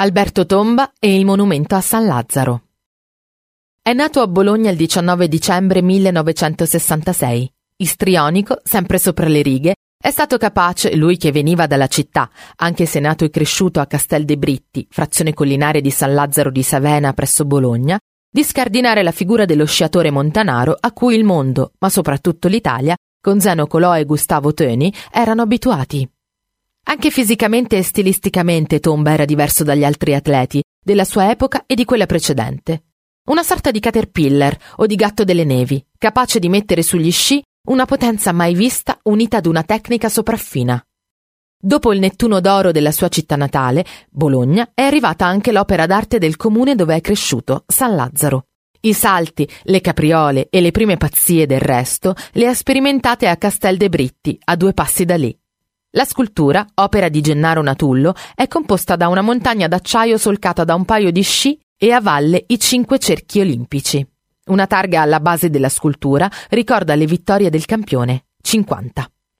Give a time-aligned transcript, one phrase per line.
[0.00, 2.62] Alberto Tomba e il monumento a San Lazzaro.
[3.82, 7.52] È nato a Bologna il 19 dicembre 1966.
[7.78, 13.00] Istrionico, sempre sopra le righe, è stato capace, lui che veniva dalla città, anche se
[13.00, 17.44] nato e cresciuto a Castel de Britti, frazione collinare di San Lazzaro di Savena presso
[17.44, 17.98] Bologna,
[18.30, 23.40] di scardinare la figura dello sciatore montanaro a cui il mondo, ma soprattutto l'Italia, con
[23.40, 26.08] Zeno Colò e Gustavo Töni, erano abituati.
[26.90, 31.84] Anche fisicamente e stilisticamente Tomba era diverso dagli altri atleti della sua epoca e di
[31.84, 32.84] quella precedente.
[33.28, 37.84] Una sorta di caterpillar o di gatto delle nevi, capace di mettere sugli sci una
[37.84, 40.82] potenza mai vista unita ad una tecnica sopraffina.
[41.60, 46.36] Dopo il Nettuno d'oro della sua città natale, Bologna, è arrivata anche l'opera d'arte del
[46.36, 48.46] comune dove è cresciuto, San Lazzaro.
[48.80, 53.76] I salti, le capriole e le prime pazzie del resto le ha sperimentate a Castel
[53.76, 55.37] de Britti, a due passi da lì.
[55.92, 60.84] La scultura, opera di Gennaro Natullo, è composta da una montagna d'acciaio solcata da un
[60.84, 64.06] paio di sci e a valle i cinque cerchi olimpici.
[64.48, 69.10] Una targa alla base della scultura ricorda le vittorie del campione, 50.